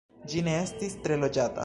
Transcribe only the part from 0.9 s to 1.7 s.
tre loĝata.